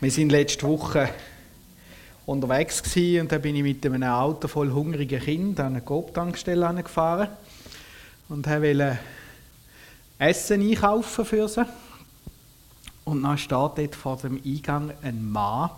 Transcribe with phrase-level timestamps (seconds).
[0.00, 1.08] Wir sind letzte Woche
[2.24, 6.72] unterwegs gewesen, und da bin ich mit einem Auto voll hungrigen Kind an eine Coop-Tankstelle
[6.84, 7.30] gefahren
[8.28, 9.00] und wollte
[10.20, 11.66] Essen einkaufen für sie.
[13.06, 15.70] Und dann steht dort vor dem Eingang ein Mann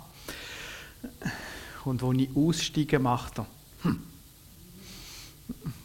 [1.87, 3.47] und als ich aussteige, macht er
[3.85, 4.03] hm.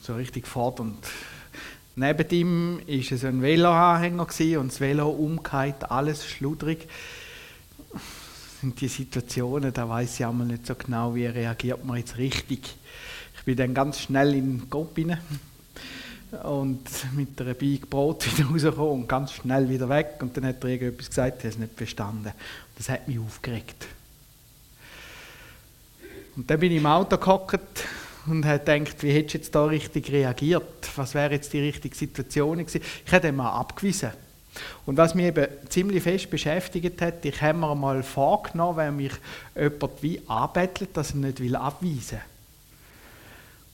[0.02, 1.07] so richtig fordernd.
[1.95, 4.27] Neben ihm war es ein Veloanhänger
[4.59, 6.89] und das Velo umgekehrt, alles schludrig
[8.65, 12.75] sind die Situationen, da weiß ich einmal nicht so genau, wie reagiert man jetzt richtig.
[13.38, 15.19] Ich bin dann ganz schnell in den Kopf rein
[16.43, 16.81] und
[17.15, 20.15] mit einer Beige Brot wieder rausgekommen und ganz schnell wieder weg.
[20.19, 22.31] Und dann hat er irgendetwas gesagt, er hat es nicht verstanden.
[22.75, 23.85] Das hat mich aufgeregt.
[26.35, 27.83] Und dann bin ich im Auto gehockt
[28.25, 30.89] und habe gedacht, wie hättest du jetzt da richtig reagiert?
[30.95, 32.81] Was wäre jetzt die richtige Situation gewesen?
[33.05, 34.09] Ich hätte ihn mal abgewiesen.
[34.86, 39.14] Und was mich eben ziemlich fest beschäftigt hat, ich habe mir mal vorgenommen, wenn mich
[39.56, 42.20] jemand wie anbettelt, dass er nicht will abweisen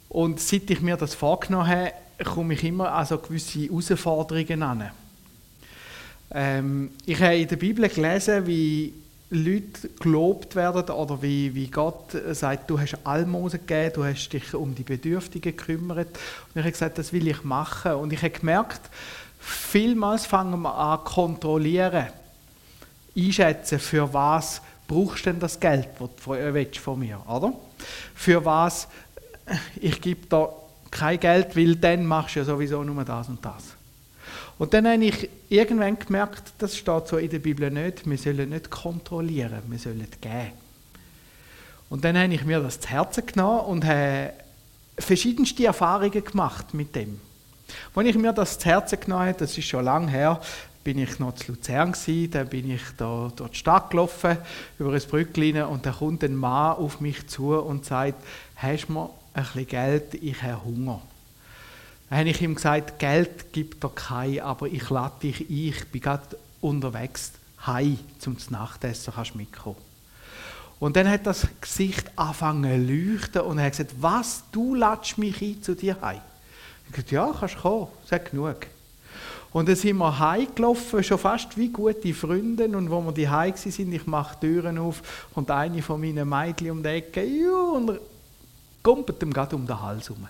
[0.10, 4.92] Und seit ich mir das vorgenommen habe, komme ich immer an so gewisse Herausforderungen an.
[6.34, 8.94] Ähm, ich habe in der Bibel gelesen, wie
[9.34, 14.54] Leute gelobt werden oder wie, wie Gott sagt, du hast Almosen gegeben, du hast dich
[14.54, 16.10] um die Bedürftigen gekümmert.
[16.10, 17.94] Und ich habe gesagt, das will ich machen.
[17.94, 18.82] Und ich habe gemerkt,
[19.42, 22.08] Vielmals fangen wir an kontrollieren,
[23.18, 27.54] einschätzen, für was brauchst du denn das Geld, das du willst von mir, oder?
[28.14, 28.88] Für was,
[29.80, 30.50] ich gebe da
[30.92, 33.76] kein Geld, weil dann machst du ja sowieso nur das und das.
[34.60, 38.50] Und dann habe ich irgendwann gemerkt, das steht so in der Bibel nicht, wir sollen
[38.50, 40.52] nicht kontrollieren, wir sollen geben.
[41.90, 44.34] Und dann habe ich mir das zu Herzen genommen und habe
[45.00, 47.20] verschiedenste Erfahrungen gemacht mit dem.
[47.94, 50.42] Als ich mir das zu Herzen genommen habe, das ist schon lange her,
[50.84, 54.38] bin ich noch zu Luzern gewesen, dann bin ich da durch die Stadt gelaufen,
[54.80, 58.16] über ein Brückchen und da kommt ein Mann auf mich zu und sagt,
[58.56, 61.02] hast du mir ein bisschen Geld, ich habe Hunger.
[62.10, 65.88] Dann habe ich ihm gesagt, Geld gibt er kein, aber ich lade dich ein, ich
[65.90, 67.34] bin gerade unterwegs,
[67.66, 69.78] heim zum Nachtessen, kannst du mitkommen.
[70.80, 75.20] Und dann hat das Gesicht angefangen zu leuchten und er hat gesagt, was, du ladest
[75.20, 76.22] mich ein zu dir heim?
[76.92, 78.68] Ich gesagt, ja, kannst kommen, sag genug.
[79.54, 82.66] Und dann sind wir heimgelaufen, schon fast wie gute Freunde.
[82.66, 85.02] Und wo wir die heim sind, ich mache die Türen auf
[85.34, 87.26] und eine von meinen Mädchen um die Ecke,
[87.74, 87.98] und
[88.84, 90.28] kumpelt ihm gerade um den Hals herum.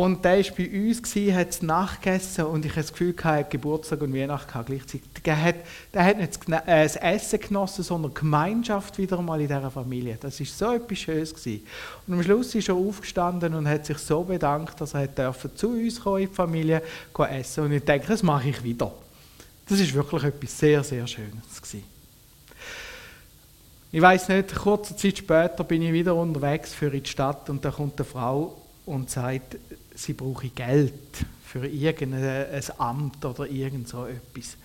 [0.00, 3.50] Und der war bei uns, hat es nachgegessen und ich habe das Gefühl, er hat
[3.50, 5.02] Geburtstag und Weihnachten gleichzeitig.
[5.26, 5.56] Der hat,
[5.92, 10.16] der hat nicht äh, das Essen genossen, sondern Gemeinschaft wieder einmal in dieser Familie.
[10.18, 11.34] Das war so etwas Schönes.
[11.34, 11.66] Gewesen.
[12.06, 15.68] Und am Schluss ist er aufgestanden und hat sich so bedankt, dass er dürfen zu
[15.68, 16.82] uns kommen in die Familie
[17.28, 18.90] essen Und ich denke, das mache ich wieder.
[19.68, 21.60] Das ist wirklich etwas sehr, sehr Schönes.
[21.60, 21.84] Gewesen.
[23.92, 27.70] Ich weiß nicht, kurze Zeit später bin ich wieder unterwegs für die Stadt und da
[27.70, 28.56] kommt eine Frau
[28.86, 29.56] und sagt,
[30.00, 30.94] sie brauche Geld
[31.44, 34.56] für irgendein Amt oder irgend so etwas.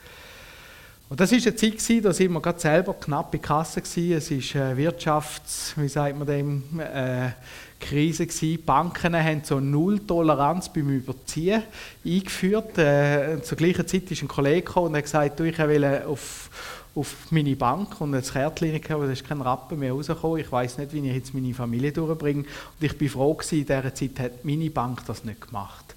[1.07, 4.39] Und das war eine Zeit, da sind wir gerade selber knapp in Kasse gewesen.
[4.39, 7.29] Es war Wirtschafts-, wie sagt man dem, äh,
[7.79, 8.63] Krise gewesen.
[8.65, 11.61] Banken haben so Null-Toleranz beim Überziehen
[12.03, 12.77] eingeführt.
[12.79, 16.49] Äh, zur gleichen Zeit ist ein Kollege und hat gesagt, du, ich will auf,
[16.95, 20.39] auf meine Bank und ein Kärtchen gehabt, aber da ist kein Rappen mehr rausgekommen.
[20.39, 22.43] Ich weiß nicht, wie ich jetzt meine Familie durchbringe.
[22.43, 22.47] Und
[22.79, 25.93] ich bin froh gewesen, in dieser Zeit hat meine Bank das nicht gemacht.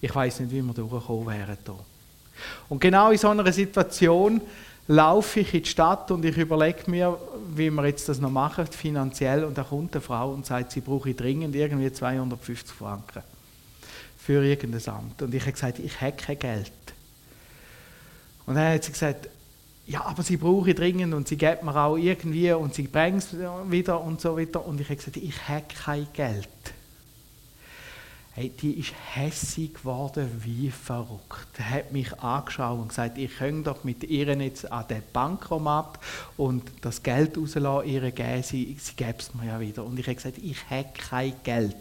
[0.00, 1.74] Ich weiß nicht, wie wir durchgekommen wären hier.
[2.68, 4.42] Und genau in so einer Situation
[4.88, 7.18] laufe ich in die Stadt und ich überlege mir,
[7.54, 9.44] wie wir jetzt das noch machen, finanziell.
[9.44, 13.22] Und da kommt eine Frau und sagt, sie brauche dringend irgendwie 250 Franken
[14.18, 15.22] für irgendein Amt.
[15.22, 16.72] Und ich habe gesagt, ich habe kein Geld.
[18.44, 19.28] Und dann hat sie gesagt,
[19.86, 23.18] ja, aber sie brauche ich dringend und sie gibt mir auch irgendwie und sie bringt
[23.18, 23.36] es
[23.68, 24.64] wieder und so weiter.
[24.64, 26.48] Und ich habe gesagt, ich habe kein Geld.
[28.34, 31.48] Hey, die ist hässig geworden wie verrückt.
[31.58, 35.98] Die hat mich angeschaut und gesagt, ich könnte doch mit ihr jetzt an den Bankomat
[36.38, 39.84] und das Geld rauslassen, ihr geben, sie, sie gäbe es mir ja wieder.
[39.84, 41.76] Und ich habe gesagt, ich habe kein Geld.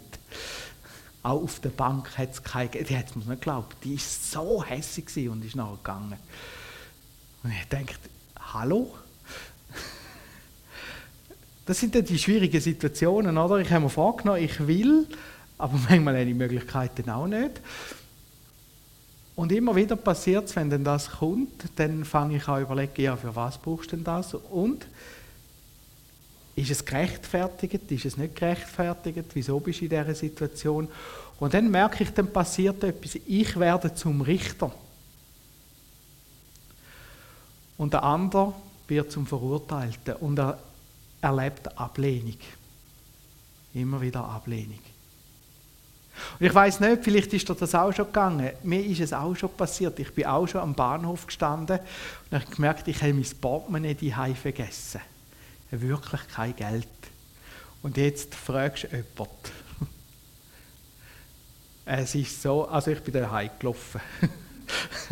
[1.24, 2.90] Auch auf der Bank hat es kein Geld.
[2.90, 3.78] Die hat es mir nicht geglaubt.
[3.86, 6.18] Die ist so hässig und ist nachher gegangen.
[7.44, 7.96] Und ich denke,
[8.54, 8.94] hallo?
[11.66, 13.58] Das sind dann die schwierigen Situationen, oder?
[13.58, 15.08] Ich habe mir vorgenommen, ich will,
[15.58, 17.62] aber manchmal habe ich Möglichkeiten auch nicht.
[19.36, 23.16] Und immer wieder passiert es, wenn denn das kommt, dann fange ich an überlegen, ja,
[23.16, 24.34] für was brauchst du denn das?
[24.34, 24.86] Und
[26.56, 27.90] ist es gerechtfertigt?
[27.90, 29.26] Ist es nicht gerechtfertigt?
[29.34, 30.88] Wieso bist du in dieser Situation?
[31.40, 33.16] Und dann merke ich, dann passiert etwas.
[33.26, 34.72] Ich werde zum Richter.
[37.82, 38.54] Und der andere
[38.88, 40.60] wird zum Verurteilten und er
[41.20, 42.38] erlebt Ablehnung.
[43.74, 44.78] Immer wieder Ablehnung.
[46.40, 48.52] Und ich weiß nicht, vielleicht ist dir das auch schon gegangen.
[48.62, 49.98] Mir ist es auch schon passiert.
[49.98, 51.80] Ich bin auch schon am Bahnhof gestanden
[52.30, 55.02] und habe gemerkt, ich habe mein Portemonnaie die vergessen.
[55.66, 56.88] Ich habe wirklich kein Geld.
[57.82, 59.34] Und jetzt fragst du jemanden.
[61.84, 64.02] Es ist so, also ich bin daheim gelaufen.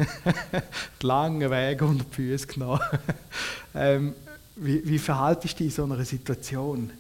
[1.02, 2.82] langen Weg unter die Füße genommen.
[3.76, 4.16] ähm,
[4.56, 6.92] wie, wie verhaltest du dich in so einer Situation?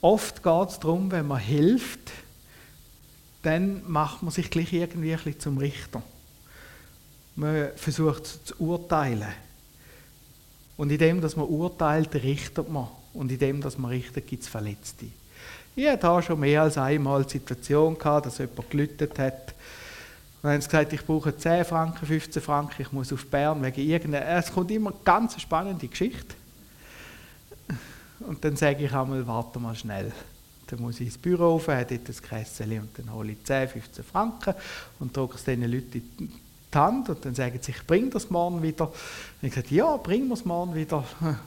[0.00, 2.10] Oft geht es darum, wenn man hilft,
[3.42, 6.02] dann macht man sich gleich irgendwie ein zum Richter.
[7.34, 9.32] Man versucht zu urteilen.
[10.76, 12.88] Und in dem, dass man urteilt, richtet man.
[13.14, 15.06] Und in dem, dass man richtet, gibt es Verletzte.
[15.74, 19.54] Ich hatte schon mehr als einmal die Situation gehabt, dass jemand gelüttet hat.
[20.42, 23.62] Und dann haben sie gesagt, ich brauche 10 Franken, 15 Franken, ich muss auf Bern
[23.62, 24.26] wegen irgendeiner...
[24.26, 26.34] Es kommt immer eine ganz spannende Geschichte.
[28.18, 30.12] Und dann sage ich einmal, warte mal schnell.
[30.66, 33.68] Dann muss ich ins Büro rauf, habe dort ein Kessel und dann hole ich 10,
[33.68, 34.54] 15 Franken
[34.98, 36.32] und drücke es diesen Leuten in
[36.72, 38.86] die Hand und dann sagen sie, ich bringe das morgen wieder.
[38.88, 41.04] Und ich sage, ja, bringen wir es morgen wieder.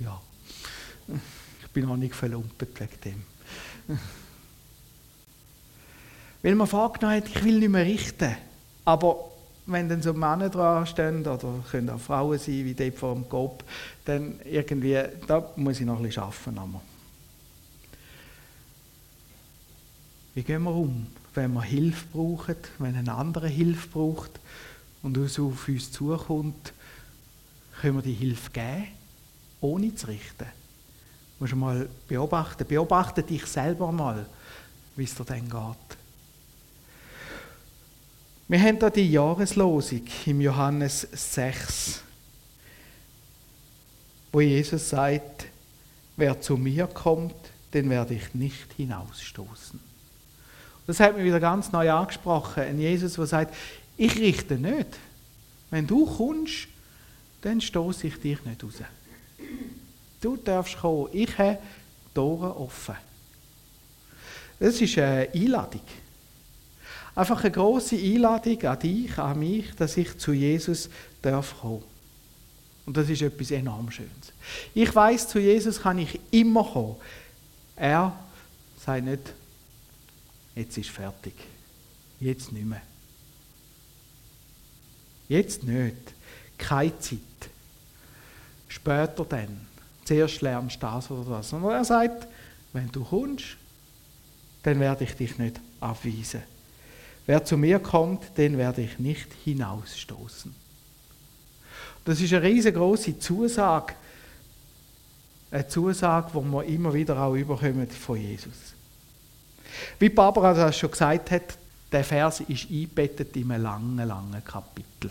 [0.00, 0.18] Ja,
[1.62, 3.22] ich bin auch nicht verlumpet wegen dem.
[6.42, 8.36] Weil man vorgenommen hat, ich will nicht mehr richten,
[8.84, 9.30] aber
[9.66, 13.28] wenn dann so Männer dran stehen, oder können auch Frauen sein, wie dort vor dem
[13.28, 13.64] Kopf,
[14.04, 16.80] dann irgendwie, da muss ich noch ein bisschen arbeiten.
[20.34, 24.30] Wie gehen wir um, wenn wir Hilfe brauchen, wenn ein anderer Hilfe braucht
[25.02, 26.72] und uns auf uns zukommt,
[27.80, 28.88] können wir die Hilfe geben,
[29.60, 30.59] ohne zu richten?
[31.40, 34.26] Du musst mal beobachten, beobachte dich selber mal,
[34.94, 35.96] wie es dir dann geht.
[38.46, 42.02] Wir haben da die Jahreslosung im Johannes 6,
[44.30, 45.46] wo Jesus sagt,
[46.18, 47.34] wer zu mir kommt,
[47.72, 49.80] den werde ich nicht hinausstoßen.
[50.86, 52.64] Das hat mir wieder ganz neu angesprochen.
[52.64, 53.54] Ein Jesus, der sagt,
[53.96, 54.88] ich richte nicht.
[55.70, 56.68] Wenn du kommst,
[57.40, 58.82] dann stoße ich dich nicht raus.
[60.20, 61.08] Du darfst kommen.
[61.12, 61.58] Ich habe
[62.14, 62.96] Tore offen.
[64.58, 65.82] Das ist eine Einladung.
[67.14, 70.90] Einfach eine große Einladung an dich, an mich, dass ich zu Jesus
[71.22, 71.82] darf kommen.
[72.86, 74.32] Und das ist etwas enorm Schönes.
[74.74, 76.96] Ich weiß, zu Jesus kann ich immer kommen.
[77.76, 78.12] Er
[78.84, 79.32] sagt nicht,
[80.54, 81.34] jetzt ist fertig.
[82.18, 82.82] Jetzt nicht mehr.
[85.28, 86.14] Jetzt nicht.
[86.58, 87.18] Keine Zeit.
[88.68, 89.69] Später dann.
[90.04, 91.52] Zuerst lernst das oder das.
[91.52, 92.26] Und er sagt,
[92.72, 93.56] wenn du kommst,
[94.62, 96.42] dann werde ich dich nicht abweisen.
[97.26, 100.54] Wer zu mir kommt, den werde ich nicht hinausstoßen.
[102.04, 103.94] Das ist eine riesengroße Zusage.
[105.50, 108.74] Eine Zusage, die wir immer wieder auch überkommen von Jesus.
[109.98, 111.58] Wie Barbara das schon gesagt hat,
[111.92, 115.10] der Vers ist eingebettet in einem langen, langen Kapitel.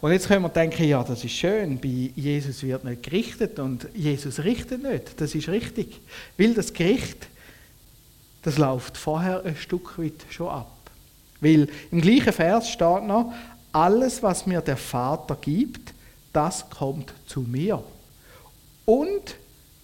[0.00, 3.88] Und jetzt können wir denken, ja, das ist schön, bei Jesus wird nicht gerichtet und
[3.94, 5.20] Jesus richtet nicht.
[5.20, 6.00] Das ist richtig.
[6.36, 7.28] Weil das Gericht
[8.46, 10.70] das läuft vorher ein Stück weit schon ab.
[11.40, 13.32] Weil im gleichen Vers steht noch,
[13.72, 15.92] alles, was mir der Vater gibt,
[16.32, 17.82] das kommt zu mir.
[18.84, 19.34] Und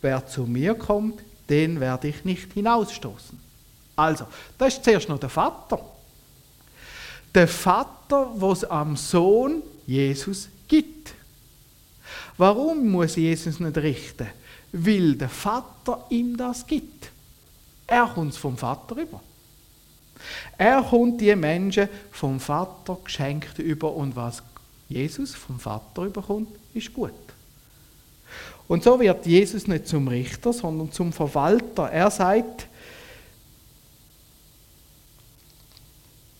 [0.00, 1.20] wer zu mir kommt,
[1.50, 3.36] den werde ich nicht hinausstoßen.
[3.96, 5.80] Also, das ist zuerst noch der Vater.
[7.34, 11.14] Der Vater, was am Sohn Jesus gibt.
[12.36, 14.28] Warum muss Jesus nicht richten?
[14.72, 17.10] Weil der Vater ihm das gibt.
[17.86, 19.20] Er kommt vom Vater über.
[20.56, 24.42] Er kommt die Menschen vom Vater geschenkt über und was
[24.88, 27.12] Jesus vom Vater überkommt, ist gut.
[28.68, 31.90] Und so wird Jesus nicht zum Richter, sondern zum Verwalter.
[31.90, 32.68] Er sagt,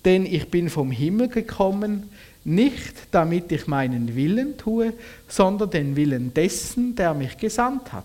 [0.05, 2.11] denn ich bin vom Himmel gekommen,
[2.45, 4.95] nicht damit ich meinen Willen tue,
[5.29, 8.05] sondern den Willen dessen, der mich gesandt hat.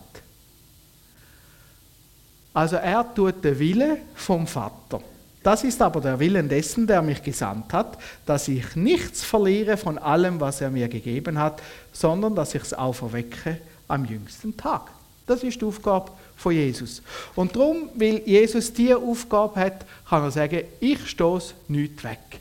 [2.53, 5.01] Also er tut den Wille vom Vater.
[5.43, 9.97] Das ist aber der Willen dessen, der mich gesandt hat, dass ich nichts verliere von
[9.97, 11.61] allem, was er mir gegeben hat,
[11.93, 14.89] sondern dass ich es auferwecke am jüngsten Tag.
[15.25, 17.01] Das ist die Aufgabe von Jesus.
[17.35, 22.39] Und darum, weil Jesus diese Aufgabe hat, kann er sagen, ich stoße nichts weg.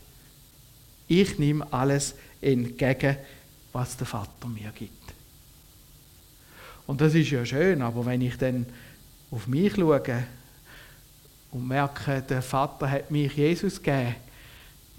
[1.09, 3.17] Ich nehme alles entgegen,
[3.73, 4.93] was der Vater mir gibt.
[6.87, 8.67] Und das ist ja schön, aber wenn ich dann
[9.31, 10.25] auf mich schauen
[11.51, 14.15] und merken, der Vater hat mich Jesus gegeben,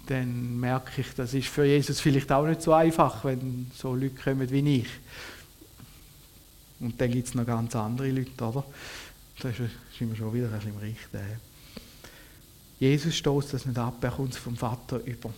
[0.08, 4.16] dann merke ich, das ist für Jesus vielleicht auch nicht so einfach, wenn so Leute
[4.16, 4.88] kommen wie ich.
[6.80, 8.64] Und dann gibt es noch ganz andere Leute, oder?
[9.40, 11.20] Da ist wir schon wieder ein bisschen im Richten.
[12.80, 15.34] Jesus stoßt das nicht ab, er kommt vom Vater über.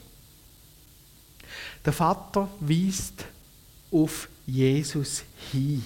[1.86, 3.26] Der Vater weist
[3.92, 5.84] auf Jesus hin.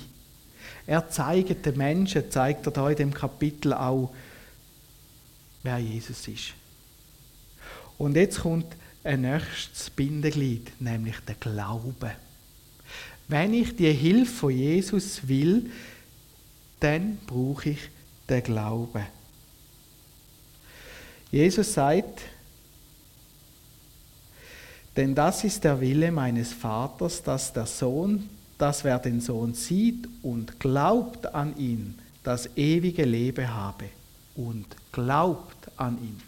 [0.86, 4.14] Er zeigt den Menschen, zeigt er da in dem Kapitel auch,
[5.62, 6.54] wer Jesus ist.
[7.98, 12.12] Und jetzt kommt ein nächstes Bindeglied, nämlich der Glaube.
[13.34, 15.72] Wenn ich die Hilfe von Jesus will,
[16.80, 17.80] dann brauche ich
[18.30, 19.08] den Glauben.
[21.32, 22.22] Jesus sagt,
[24.96, 30.08] denn das ist der Wille meines Vaters, dass der Sohn, dass wer den Sohn sieht
[30.22, 33.86] und glaubt an ihn, das ewige Leben habe
[34.36, 36.22] und glaubt an ihn.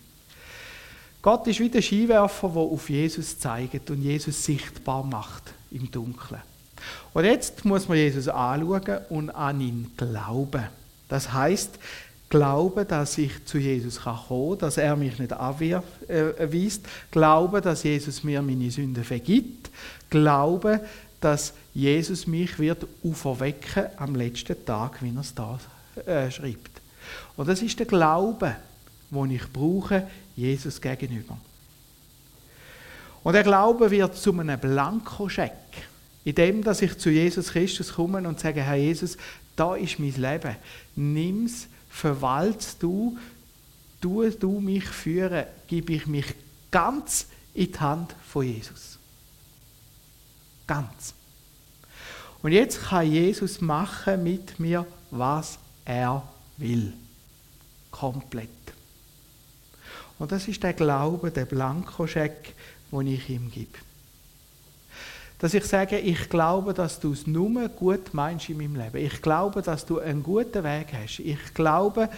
[1.22, 6.42] Gott ist wie der Skiwerfer, der auf Jesus zeigt und Jesus sichtbar macht im Dunkeln.
[7.14, 10.64] Und jetzt muss man Jesus anschauen und an ihn glauben.
[11.08, 11.80] Das heißt,
[12.28, 15.84] Glauben, dass ich zu Jesus kommen kann, dass er mich nicht abweist.
[16.10, 16.70] Äh,
[17.12, 19.70] Glauben, dass Jesus mir meine Sünden vergibt.
[20.10, 20.80] Glauben,
[21.22, 25.60] dass Jesus mich wird auferwecken am letzten Tag, wie er es da
[26.06, 26.82] äh, schreibt.
[27.38, 28.56] Und das ist der Glaube,
[29.12, 31.38] den ich brauche, Jesus gegenüber.
[33.24, 35.52] Und der Glaube wird zu einem Blankoscheck,
[36.26, 39.16] in dem, dass ich zu Jesus Christus komme und sage, Herr Jesus,
[39.56, 40.56] da ist mein Leben.
[40.96, 43.18] Nimm's verwaltest du,
[44.02, 46.26] tu du mich führen, gebe ich mich
[46.72, 48.98] ganz in die Hand von Jesus.
[50.68, 51.14] Ganz.
[52.42, 56.28] Und jetzt kann Jesus machen mit mir, was er
[56.58, 56.92] will.
[57.92, 58.50] Komplett.
[60.18, 62.56] Und das ist der Glaube, der Blankoscheck,
[62.92, 63.78] den ich ihm gebe.
[65.40, 68.98] Dass ich sage, ich glaube, dass du es nur gut meinst in meinem Leben.
[68.98, 71.20] Ich glaube, dass du einen guten Weg hast.
[71.20, 72.10] Ich glaube,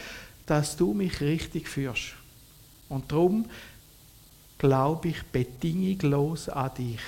[0.45, 2.13] dass du mich richtig führst.
[2.89, 3.45] Und darum
[4.57, 6.99] glaube ich bedingungslos an dich.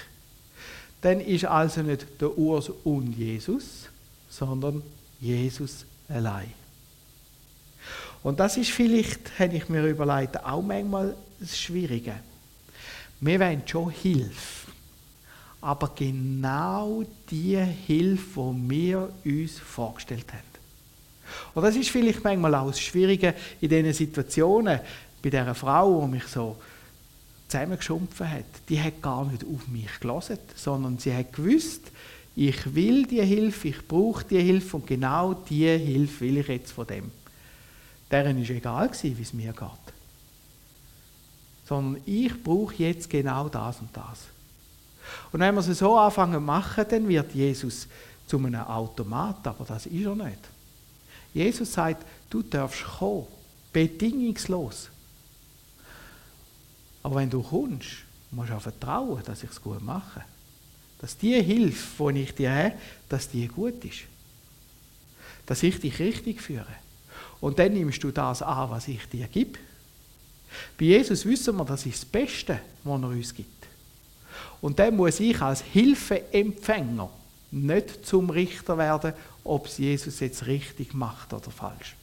[1.01, 3.89] Dann ist also nicht der Urs und Jesus,
[4.29, 4.83] sondern
[5.19, 6.51] Jesus allein.
[8.21, 12.15] Und das ist vielleicht, hätte ich mir überlegt, auch manchmal das Schwierige.
[13.21, 14.68] Wir wollen schon Hilfe
[15.61, 20.49] aber genau die Hilfe, die wir uns vorgestellt haben.
[21.53, 24.79] Und das ist vielleicht manchmal auch das Schwierige in diesen Situationen,
[25.21, 26.55] bei dieser Frau, die mich so
[27.47, 28.45] zusammengeschumpfen hat.
[28.69, 31.91] Die hat gar nicht auf mich gelassen, sondern sie hat gewusst,
[32.35, 36.71] ich will die Hilfe, ich brauche die Hilfe und genau die Hilfe will ich jetzt
[36.71, 37.11] von dem.
[38.09, 39.93] Deren ist egal wie es mir geht.
[41.65, 44.27] Sondern ich brauche jetzt genau das und das.
[45.31, 47.87] Und wenn wir es so anfangen zu machen, dann wird Jesus
[48.27, 50.39] zu einem Automat, aber das ist er nicht.
[51.33, 53.27] Jesus sagt, du darfst kommen,
[53.71, 54.89] bedingungslos.
[57.03, 57.89] Aber wenn du kommst,
[58.31, 60.23] musst du auch vertrauen, dass ich es gut mache.
[60.99, 62.73] Dass die Hilfe, die ich dir habe,
[63.07, 64.01] dass die gut ist.
[65.45, 66.65] Dass ich dich richtig führe.
[67.41, 69.57] Und dann nimmst du das an, was ich dir gebe.
[70.77, 73.58] Bei Jesus wissen wir, das ist das Beste, was er uns gibt.
[74.61, 77.09] Und dann muss ich als Hilfeempfänger
[77.51, 81.95] nicht zum Richter werden, ob es Jesus jetzt richtig macht oder falsch.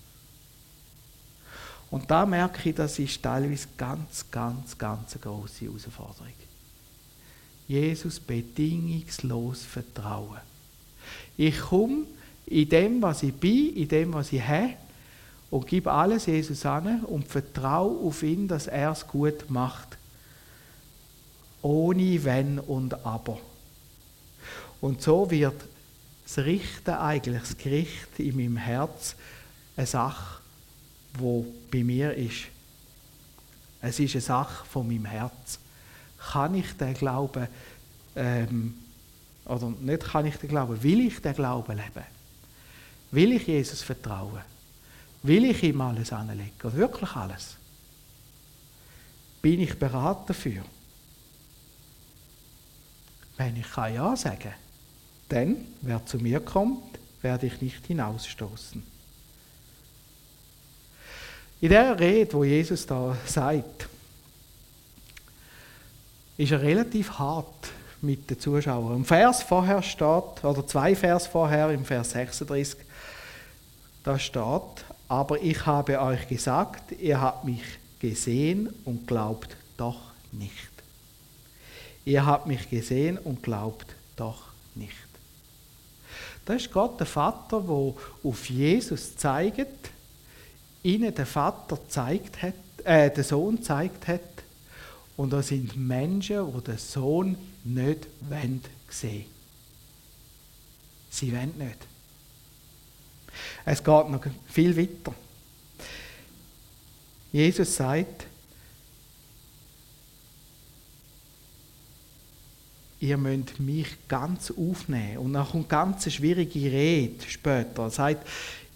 [1.90, 6.32] Und da merke ich, das ist teilweise ganz, ganz, ganz eine große Herausforderung.
[7.68, 10.40] Jesus bedingungslos vertrauen.
[11.36, 12.04] Ich komme
[12.46, 14.74] in dem, was ich bin, in dem, was ich habe,
[15.50, 19.96] und gebe alles Jesus an und vertraue auf ihn, dass er es gut macht
[21.66, 23.38] ohne Wenn und Aber.
[24.80, 25.64] Und so wird
[26.24, 29.16] das Richten, eigentlich das Gericht in meinem Herz,
[29.76, 30.42] eine Sache,
[31.14, 32.44] wo bei mir ist.
[33.80, 35.58] Es ist eine Sache von meinem Herz.
[36.32, 37.48] Kann ich den Glauben,
[38.14, 38.74] ähm,
[39.44, 42.06] oder nicht kann ich den Glauben, will ich den Glauben leben?
[43.10, 44.42] Will ich Jesus vertrauen?
[45.22, 46.52] Will ich ihm alles anlegen?
[46.62, 47.56] Oder wirklich alles?
[49.42, 50.62] Bin ich bereit dafür?
[53.36, 54.52] Wenn ich Ja sagen kann,
[55.28, 58.82] dann, wer zu mir kommt, werde ich nicht hinausstoßen.
[61.60, 63.88] In der Rede, wo Jesus da sagt,
[66.36, 67.70] ist er relativ hart
[68.02, 68.96] mit den Zuschauern.
[68.96, 72.78] Im Vers vorher steht, oder zwei Vers vorher, im Vers 36,
[74.04, 77.62] da steht, aber ich habe euch gesagt, ihr habt mich
[78.00, 80.00] gesehen und glaubt doch
[80.32, 80.75] nicht.
[82.06, 84.44] Ihr habt mich gesehen und glaubt doch
[84.74, 84.94] nicht.
[86.46, 87.94] Das ist Gott, der Vater, der
[88.30, 89.90] auf Jesus zeigt,
[90.82, 94.20] ihnen der Vater zeigt hat, äh, der Sohn zeigt hat.
[95.16, 98.62] Und da sind Menschen, die den Sohn nicht sehen
[99.00, 99.24] wollen.
[101.10, 101.78] Sie wollen nicht.
[103.64, 105.14] Es geht noch viel weiter.
[107.32, 108.26] Jesus sagt,
[113.00, 115.18] ihr müsst mich ganz aufnehmen.
[115.18, 117.84] Und dann kommt ganz eine schwierige Rede später.
[117.84, 118.26] Er sagt,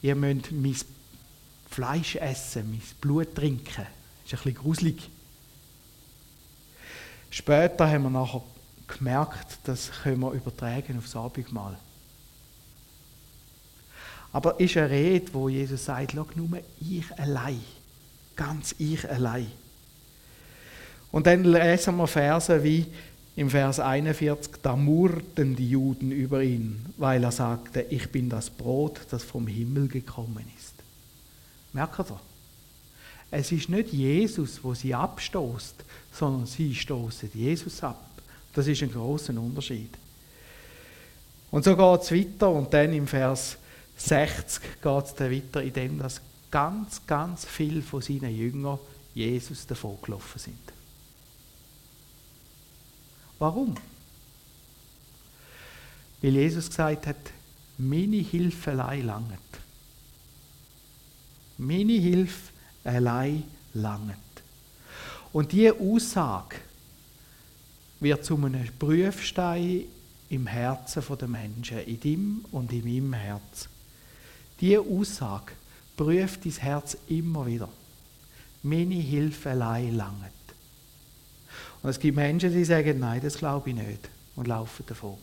[0.03, 0.77] ihr müsst mein
[1.71, 3.87] Fleisch essen, mein Blut trinken.
[4.25, 5.11] Das ist ein bisschen gruselig.
[7.31, 8.43] Später haben wir nachher
[8.89, 11.79] gemerkt, das können wir übertragen aufs Abendmahl.
[14.33, 17.61] Aber es ist eine Rede, wo Jesus sagt, schau, nur ich allein.
[18.37, 19.51] Ganz ich allein.
[21.13, 22.87] Und dann lesen wir Verse wie
[23.41, 28.51] im Vers 41, da murrten die Juden über ihn, weil er sagte, ich bin das
[28.51, 30.75] Brot, das vom Himmel gekommen ist.
[31.73, 32.21] Merkt ihr?
[33.31, 35.77] Es ist nicht Jesus, wo sie abstoßt,
[36.13, 38.11] sondern sie stoßen Jesus ab.
[38.53, 39.97] Das ist ein großer Unterschied.
[41.51, 43.57] Und so geht es weiter und dann im Vers
[43.97, 46.21] 60 geht es dann weiter, indem dass
[46.51, 48.79] ganz, ganz viele von seinen Jüngern
[49.15, 50.80] Jesus davon gelaufen sind.
[53.41, 53.75] Warum?
[56.23, 57.17] Weil Jesus gesagt hat,
[57.79, 59.41] meine Hilfe allein langet.
[61.57, 62.53] Meine Hilfe
[62.85, 64.17] allein langet.
[65.33, 66.57] Und diese Aussage
[68.01, 69.85] wird zu einem Prüfstein
[70.29, 73.69] im Herzen der Menschen, in dem und in meinem Herz.
[74.61, 75.53] Diese Aussage
[75.97, 77.69] prüft dein Herz immer wieder.
[78.63, 80.40] Meine Hilfe allein langet.
[81.83, 85.17] Und es gibt Menschen, die sagen, nein, das glaube ich nicht und laufen davon.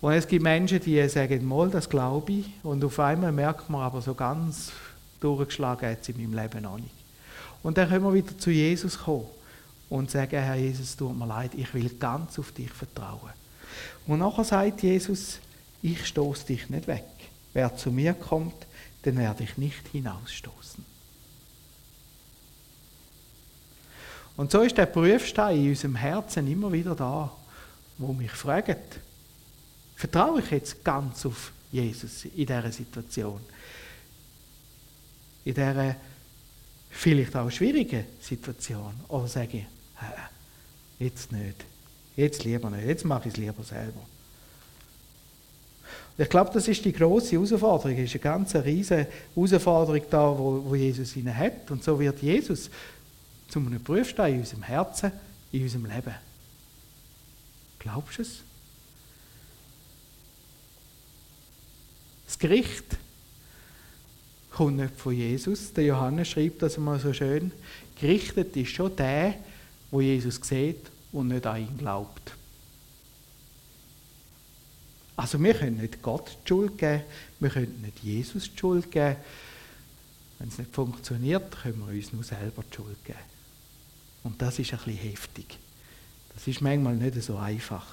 [0.00, 3.82] Und es gibt Menschen, die sagen, mal, das glaube ich und auf einmal merkt man
[3.82, 4.72] aber so ganz
[5.20, 6.94] durchgeschlagen hat es in meinem Leben noch nicht.
[7.62, 9.26] Und dann können wir wieder zu Jesus kommen
[9.88, 13.32] und sagen, Herr Jesus, tut mir leid, ich will ganz auf dich vertrauen.
[14.06, 15.40] Und nachher sagt Jesus,
[15.82, 17.04] ich stoße dich nicht weg.
[17.52, 18.66] Wer zu mir kommt,
[19.04, 20.84] den werde ich nicht hinausstoßen.
[24.38, 27.28] Und so ist der Prüfstein in unserem Herzen immer wieder da,
[27.98, 29.00] wo mich fragt,
[29.96, 33.40] vertraue ich jetzt ganz auf Jesus in dieser Situation?
[35.44, 35.96] In dieser
[36.88, 38.94] vielleicht auch schwierigen Situation?
[39.08, 39.66] Oder sage ich,
[41.00, 41.64] jetzt nicht,
[42.14, 44.06] jetzt lieber nicht, jetzt mache ich es lieber selber?
[46.16, 47.98] Ich glaube, das ist die große Herausforderung.
[47.98, 51.68] Es ist eine ganz riesige Herausforderung da, wo, wo Jesus ihnen hat.
[51.72, 52.70] Und so wird Jesus
[53.48, 55.12] zu einem Prüfstein in unserem Herzen,
[55.52, 56.14] in unserem Leben.
[57.78, 58.40] Glaubst du es?
[62.26, 62.96] Das Gericht
[64.50, 65.72] kommt nicht von Jesus.
[65.72, 67.52] Der Johannes schreibt das einmal so schön.
[68.00, 69.34] Gerichtet ist schon der,
[69.90, 72.32] wo Jesus sieht und nicht an ihn glaubt.
[75.16, 77.02] Also wir können nicht Gott die Schuld geben,
[77.40, 79.16] wir können nicht Jesus die Schuld geben.
[80.38, 83.37] Wenn es nicht funktioniert, können wir uns nur selber die Schuld geben.
[84.24, 85.58] Und das ist ein bisschen heftig.
[86.34, 87.86] Das ist manchmal nicht so einfach.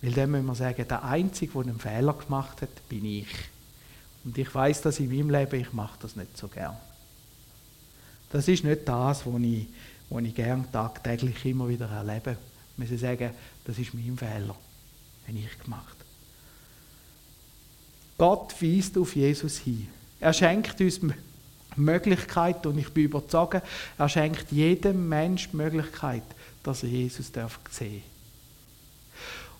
[0.00, 3.28] Weil dann müssen wir sagen, der Einzige, der einen Fehler gemacht hat, bin ich.
[4.24, 6.76] Und ich weiß, dass in meinem Leben, ich mache das nicht so gern.
[8.30, 9.66] Das ist nicht das, was ich,
[10.10, 12.36] was ich gern tagtäglich immer wieder erlebe.
[12.76, 13.30] Wir müssen sagen,
[13.64, 14.56] das ist mein Fehler,
[15.28, 15.96] den ich gemacht.
[18.18, 19.88] Gott weist auf Jesus hin.
[20.20, 21.00] Er schenkt uns
[21.80, 23.62] Möglichkeit und ich bin überzeugt,
[23.98, 26.22] er schenkt jedem Mensch die Möglichkeit,
[26.62, 28.02] dass er Jesus darf sehen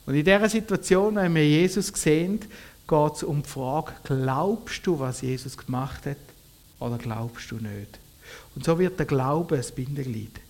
[0.06, 4.98] Und in dieser Situation, wenn wir Jesus sehen, geht es um die Frage, glaubst du,
[4.98, 6.18] was Jesus gemacht hat,
[6.78, 7.98] oder glaubst du nicht?
[8.54, 10.40] Und so wird der Glaube ein Bindeglied.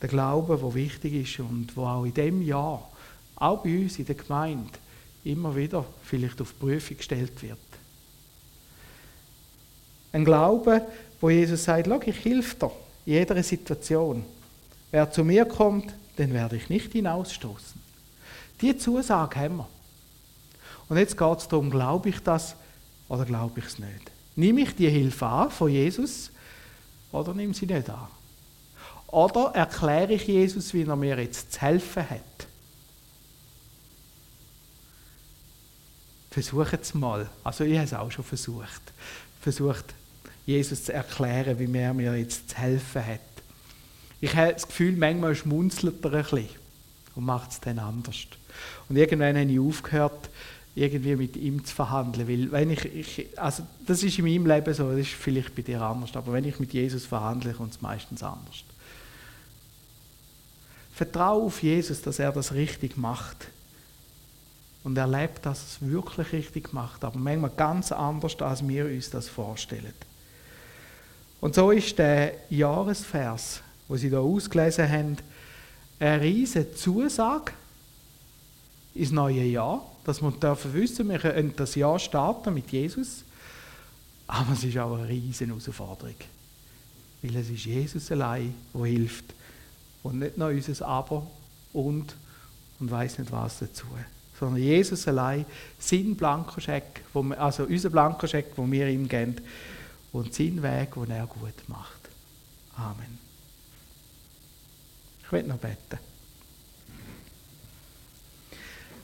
[0.00, 2.88] Der Glaube, der wichtig ist und wo auch in dem Jahr,
[3.36, 4.78] auch bei uns in der Gemeinde,
[5.24, 7.58] immer wieder vielleicht auf Prüfung gestellt wird.
[10.18, 10.84] Ein Glaube,
[11.20, 12.72] wo Jesus sagt, ich helfe dir
[13.06, 14.24] in jeder Situation.
[14.90, 17.80] Wer zu mir kommt, den werde ich nicht hinausstoßen.
[18.60, 19.68] Die Zusage haben wir.
[20.88, 22.56] Und jetzt geht es darum, glaube ich das
[23.08, 24.10] oder glaube ich es nicht?
[24.34, 26.32] Nehme ich die Hilfe an von Jesus
[27.12, 28.08] oder nehme sie nicht an?
[29.06, 32.48] Oder erkläre ich Jesus, wie er mir jetzt zu helfen hat?
[36.32, 37.30] Versuche es mal.
[37.44, 38.82] Also ich habe es auch schon versucht.
[39.40, 39.94] Versucht
[40.48, 43.20] Jesus zu erklären, wie er mir jetzt zu helfen hat.
[44.18, 46.48] Ich habe das Gefühl, manchmal schmunzelt er ein bisschen
[47.14, 48.16] und macht es dann anders.
[48.88, 50.30] Und irgendwann habe ich aufgehört,
[50.74, 52.26] irgendwie mit ihm zu verhandeln.
[52.26, 55.60] Weil wenn ich, ich, also das ist in meinem Leben so, das ist vielleicht bei
[55.60, 58.64] dir anders, aber wenn ich mit Jesus verhandle, kommt es meistens anders.
[60.94, 63.48] Vertraue auf Jesus, dass er das richtig macht.
[64.82, 69.28] Und erlebt, dass es wirklich richtig macht, aber manchmal ganz anders, als wir uns das
[69.28, 69.92] vorstellen.
[71.40, 75.16] Und so ist der Jahresvers, wo Sie da ausgelesen haben,
[76.00, 77.52] eine riesige Zusage
[78.94, 83.24] ins neue Jahr, dass wir dürfen wissen, wir können das Jahr starten mit Jesus,
[84.26, 86.16] aber es ist auch eine riesige Herausforderung,
[87.22, 89.24] weil es ist Jesus allein, der hilft.
[90.02, 91.26] Und nicht nur unser Aber
[91.72, 92.14] und
[92.80, 93.86] und weiß nicht was dazu,
[94.38, 95.44] sondern Jesus allein,
[95.78, 97.02] sein Blankoscheck,
[97.36, 99.36] also unser Blankoscheck, wo wir ihm geben
[100.12, 102.08] und sein Weg, den er gut macht.
[102.76, 103.18] Amen.
[105.22, 105.98] Ich will noch beten.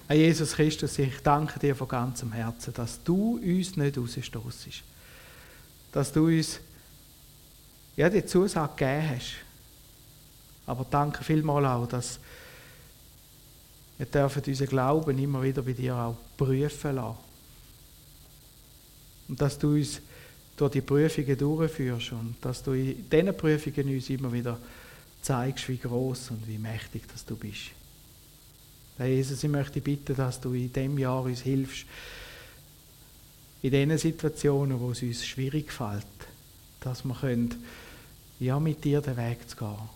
[0.06, 4.82] Herr Jesus Christus, ich danke dir von ganzem Herzen, dass du uns nicht rausstoßest.
[5.92, 6.60] Dass du uns
[7.96, 9.34] ja, die Zusage gegeben hast.
[10.66, 12.18] Aber danke vielmals auch, dass
[13.96, 17.18] wir dürfen unseren Glauben immer wieder bei dir auch prüfen lassen.
[19.28, 20.00] Und dass du uns
[20.56, 24.58] durch die Prüfungen durchführst und dass du in diesen Prüfungen uns immer wieder
[25.22, 27.70] zeigst, wie groß und wie mächtig dass du bist.
[28.96, 31.86] Herr Jesus, ich möchte bitten, dass du in diesem Jahr uns hilfst,
[33.62, 36.06] in den Situationen, wo es uns schwierig fällt,
[36.80, 37.54] dass wir können,
[38.38, 39.88] ja, mit dir den Weg zu gehen.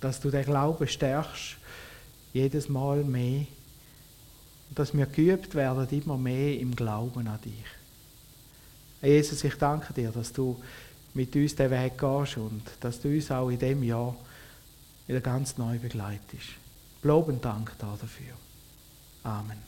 [0.00, 1.56] Dass du den Glauben stärkst,
[2.34, 3.46] jedes Mal mehr.
[4.74, 7.64] Dass wir geübt werden, immer mehr im Glauben an dich.
[9.02, 10.60] Jesus, ich danke dir, dass du
[11.14, 14.14] mit uns den Weg gehst und dass du uns auch in diesem Jahr
[15.06, 16.56] wieder ganz neu begleitest.
[17.02, 18.34] Lob und Dank dafür.
[19.22, 19.58] Amen.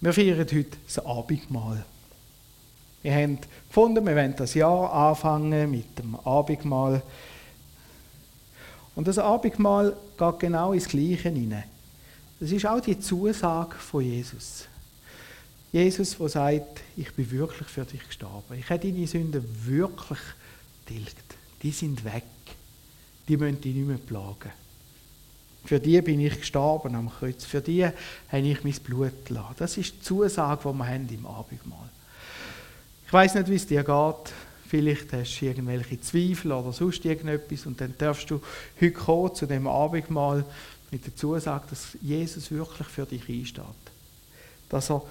[0.00, 1.84] Wir feiern heute das Abendmahl.
[3.02, 7.02] Wir haben gefunden, wir wollen das Jahr anfangen mit dem Abendmahl.
[8.96, 11.64] Und das Abendmahl geht genau ins Gleiche hinein.
[12.40, 14.66] Das ist auch die Zusage von Jesus.
[15.70, 18.58] Jesus, der sagt, ich bin wirklich für dich gestorben.
[18.58, 20.18] Ich habe deine Sünden wirklich
[20.86, 21.36] tilgt.
[21.62, 22.24] Die sind weg.
[23.28, 24.52] Die müssen dich nicht mehr plagen.
[25.64, 27.44] Für die bin ich gestorben am Kreuz.
[27.44, 27.94] Für die habe
[28.32, 29.56] ich mein Blut gelassen.
[29.58, 31.90] Das ist die Zusage, die wir haben im Abendmahl.
[33.06, 34.32] Ich weiß nicht, wie es dir geht.
[34.68, 38.40] Vielleicht hast du irgendwelche Zweifel oder sonst irgendetwas und dann darfst du
[38.80, 40.44] heute kommen zu dem Abendmahl
[40.90, 43.64] mit der Zusage, dass Jesus wirklich für dich einsteht.
[44.68, 45.02] Dass er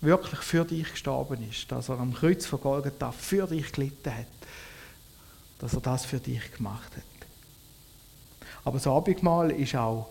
[0.00, 4.26] wirklich für dich gestorben ist, dass er am Kreuz von Golgatha für dich gelitten hat,
[5.58, 7.02] dass er das für dich gemacht hat.
[8.64, 10.10] Aber das Abendmahl ist auch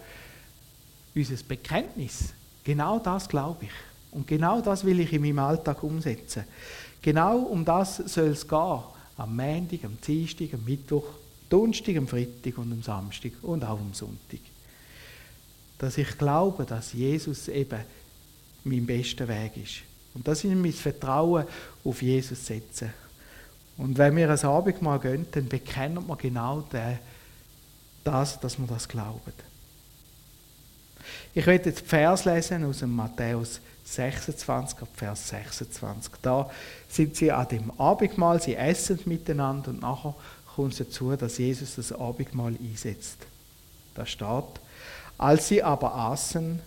[1.14, 2.34] unser Bekenntnis.
[2.64, 3.72] Genau das glaube ich.
[4.12, 6.46] Und genau das will ich in meinem Alltag umsetzen.
[7.06, 8.80] Genau um das soll es gehen.
[9.18, 11.06] Am Montag, am Dienstag, am Mittwoch,
[11.48, 14.40] Donnerstag, am Freitag und am Samstag und auch am Sonntag.
[15.78, 17.80] Dass ich glaube, dass Jesus eben
[18.64, 19.76] mein bester Weg ist.
[20.16, 21.46] Und das ist mein Vertrauen
[21.84, 22.92] auf Jesus setzen.
[23.78, 26.68] Und wenn wir ein Abendmahl gehen, dann bekennen wir genau
[28.04, 29.32] das, dass wir das glauben.
[31.36, 36.14] Ich werde jetzt Vers lesen aus dem Matthäus 26, Vers 26.
[36.22, 36.50] Da
[36.90, 40.16] sind sie an dem Abendmahl, sie essen miteinander und nachher
[40.56, 43.18] kommt es dazu, dass Jesus das Abendmahl einsetzt.
[43.94, 44.60] Da steht,
[45.18, 46.60] als sie aber aßen,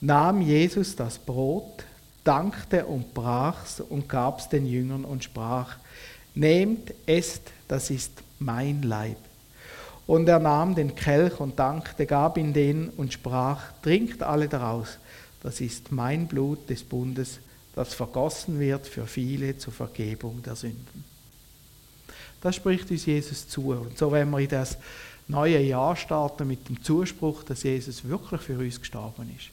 [0.00, 1.84] nahm Jesus das Brot,
[2.24, 5.76] dankte und brach's und gab's den Jüngern und sprach,
[6.34, 9.18] Nehmt, esst, das ist mein Leib.
[10.06, 14.98] Und er nahm den Kelch und dankte, gab ihn den und sprach, Trinkt alle daraus,
[15.42, 17.40] das ist mein Blut des Bundes,
[17.74, 21.04] das vergossen wird für viele zur Vergebung der Sünden.
[22.40, 23.72] Das spricht uns Jesus zu.
[23.72, 24.76] Und so wenn wir in das
[25.28, 29.50] neue Jahr starten mit dem Zuspruch, dass Jesus wirklich für uns gestorben ist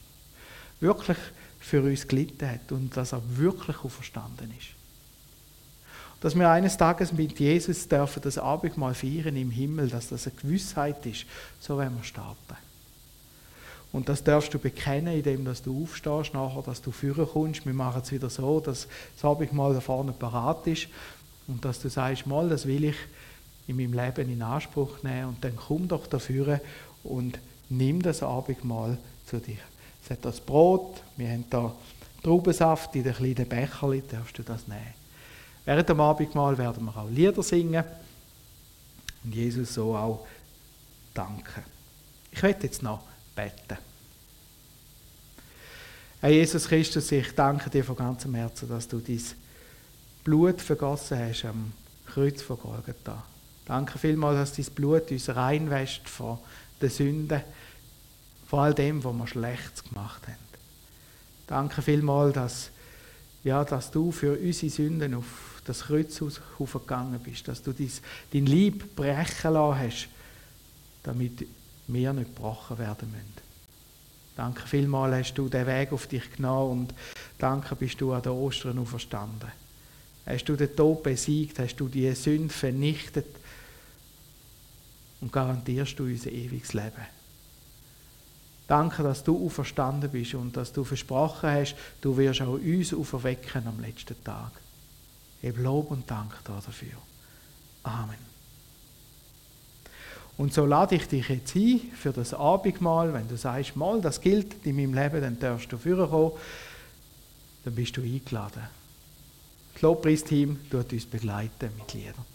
[0.80, 1.18] wirklich
[1.60, 4.68] für uns gelitten hat und dass er wirklich auferstanden ist.
[6.20, 10.36] Dass wir eines Tages mit Jesus dürfen das Abendmahl feiern im Himmel, dass das eine
[10.36, 11.24] Gewissheit ist,
[11.60, 12.56] so werden wir starten.
[13.92, 17.66] Und das darfst du bekennen, indem dass du aufstehst nachher, dass du führen kommst.
[17.66, 20.88] Wir machen es wieder so, dass das Abendmahl da vorne parat ist
[21.48, 22.96] und dass du sagst, mal, das will ich
[23.66, 26.60] in meinem Leben in Anspruch nehmen und dann komm doch dafür
[27.02, 29.58] und nimm das Abendmahl zu dir
[30.04, 31.74] Es hat das Brot, wir haben da
[32.22, 34.94] Traubensaft in den kleinen Becherli, darfst du das nehmen.
[35.64, 37.84] Während dem Abendmahl werden wir auch Lieder singen
[39.24, 40.26] und Jesus so auch
[41.14, 41.64] danken.
[42.32, 43.09] Ich werde jetzt noch
[43.40, 43.78] beten.
[46.20, 49.22] Herr Jesus Christus, ich danke dir von ganzem Herzen, dass du dein
[50.24, 51.72] Blut vergossen hast am
[52.06, 53.24] Kreuz von Golgatha.
[53.64, 56.38] Danke vielmals, dass dein Blut uns reinwäscht von
[56.82, 57.40] den Sünden,
[58.46, 60.36] von all dem, was wir Schlechtes gemacht haben.
[61.46, 62.70] Danke vielmals, dass,
[63.44, 67.90] ja, dass du für unsere Sünden auf das Kreuz gegangen bist, dass du dein,
[68.32, 70.08] dein Lieb brechen lassen hast,
[71.02, 71.46] damit
[71.92, 73.50] wir nicht gebrochen werden müssen.
[74.36, 76.94] Danke vielmals hast du den Weg auf dich genommen und
[77.38, 79.50] danke bist du an der Ostern auferstanden.
[80.26, 83.26] Hast du den Tod besiegt, hast du die Sünde vernichtet
[85.20, 87.06] und garantierst du unser ewiges Leben.
[88.66, 93.66] Danke, dass du auferstanden bist und dass du versprochen hast, du wirst auch uns auferwecken
[93.66, 94.52] am letzten Tag.
[95.42, 96.98] Ich Lob und Dank dafür.
[97.82, 98.29] Amen.
[100.40, 103.12] Und so lade ich dich jetzt ein für das Abendmahl.
[103.12, 106.32] Wenn du sagst, mal, das gilt in meinem Leben, dann darfst du vorkommen.
[107.62, 108.62] Dann bist du eingeladen.
[109.74, 112.29] Das Lobpreisteam tut uns begleiten mit Liedern.